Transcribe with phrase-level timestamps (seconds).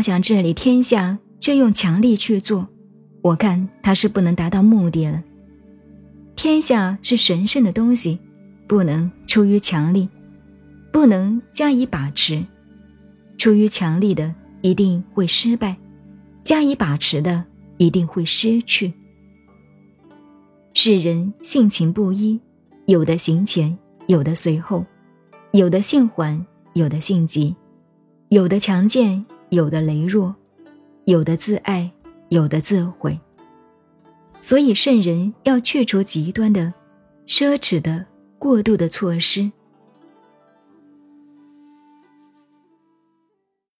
[0.00, 2.66] 要想治理天下，却用强力去做，
[3.20, 5.22] 我看他是不能达到目的了。
[6.34, 8.18] 天下是神圣的东西，
[8.66, 10.08] 不能出于强力，
[10.90, 12.42] 不能加以把持。
[13.36, 15.76] 出于强力的一定会失败，
[16.42, 17.44] 加以把持的
[17.76, 18.94] 一定会失去。
[20.72, 22.40] 世人性情不一，
[22.86, 23.76] 有的行前，
[24.06, 24.82] 有的随后，
[25.52, 27.54] 有的性缓，有的性急，
[28.30, 30.34] 有的强健，有的羸弱，
[31.04, 31.90] 有的自爱，
[32.28, 33.18] 有的自毁。
[34.40, 36.72] 所以圣人要去除极端的、
[37.26, 38.06] 奢侈的、
[38.38, 39.50] 过度的措施，